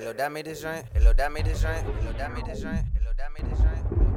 Hello, 0.00 0.14
dame 0.14 0.42
this 0.42 0.62
joint. 0.62 0.86
Hello, 0.94 1.12
dame 1.12 1.44
this 1.44 1.60
joint. 1.60 1.84
Hello, 1.84 2.12
dame 2.12 2.42
this 2.46 2.62
joint. 2.62 2.86
Hello, 2.96 3.12
dame 3.18 3.50
this 3.50 3.58
joint. 3.58 4.09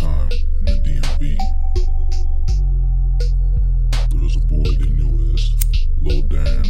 Time 0.00 0.30
in 0.32 0.64
the 0.64 0.72
DMV, 0.82 1.36
there 4.10 4.22
was 4.22 4.34
a 4.36 4.40
boy 4.40 4.64
they 4.78 4.88
knew 4.88 5.34
as 5.34 5.52
Lil 6.00 6.22
Dan. 6.22 6.64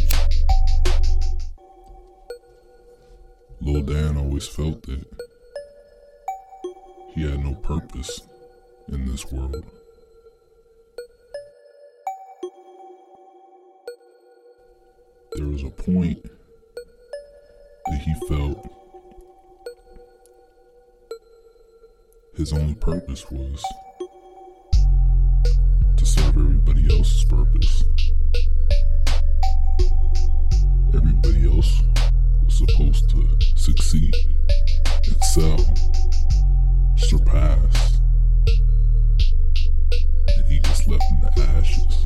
Lil 3.61 3.83
Dan 3.83 4.17
always 4.17 4.47
felt 4.49 4.83
that 4.83 5.05
he 7.13 7.23
had 7.23 7.41
no 7.41 7.53
purpose 7.55 8.21
in 8.89 9.05
this 9.09 9.25
world. 9.31 9.65
There 15.35 15.47
was 15.47 15.63
a 15.63 15.69
point 15.69 16.21
that 17.85 18.01
he 18.01 18.13
felt 18.27 18.80
his 22.41 22.53
only 22.53 22.73
purpose 22.73 23.29
was 23.29 23.63
to 25.95 26.03
serve 26.03 26.35
everybody 26.35 26.87
else's 26.89 27.23
purpose. 27.25 27.83
Everybody 30.91 31.47
else 31.47 31.83
was 32.43 32.57
supposed 32.57 33.11
to 33.11 33.37
succeed, 33.55 34.15
excel, 35.05 35.59
surpass. 36.97 38.01
And 40.35 40.47
he 40.47 40.59
just 40.61 40.87
left 40.87 41.03
in 41.11 41.21
the 41.21 41.31
ashes. 41.59 42.05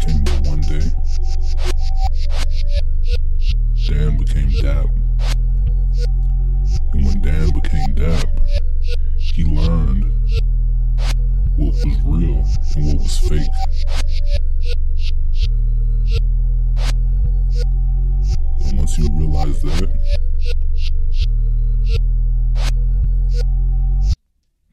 Came 0.00 0.24
to 0.24 0.48
one 0.48 0.62
day, 0.62 0.90
Dan 3.86 4.16
became 4.16 4.50
Dap. 4.62 5.01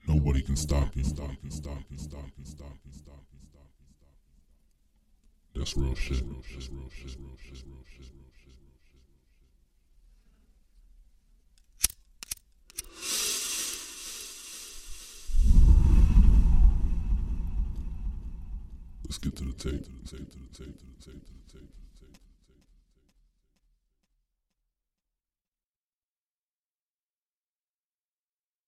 Nobody 0.07 0.41
can 0.41 0.55
stop 0.55 0.95
you. 0.95 1.03
Stop 1.03 1.29
you. 1.43 1.51
Stop 1.51 1.83
you. 1.91 1.97
Stop 1.97 2.25
you. 2.37 2.45
Stop 2.45 2.73
you. 2.85 2.91
Stop 2.93 3.21
you. 3.29 3.41
Stop 3.43 3.69
you. 5.53 5.59
That's 5.59 5.77
real 5.77 5.93
shit. 5.93 6.23
Real 6.25 6.41
shit. 6.41 6.69
Real 6.71 6.89
shit. 6.89 7.17
Real 7.19 7.19
shit. 7.19 7.19
Real 7.19 7.37
shit. 7.37 7.65
Real 7.67 7.85
shit. 7.85 8.05
Let's 19.05 19.17
get 19.19 19.35
to 19.37 19.43
the 19.43 19.53
tape, 19.53 19.83
to 19.83 19.91
the 19.91 20.07
tape, 20.07 20.31
to 20.31 20.37
the 20.37 20.49
tape, 20.57 20.77
to 20.79 20.85
the 20.85 21.11
tape, 21.11 21.25
to 21.25 21.33
the 21.33 21.59
tape. 21.59 21.88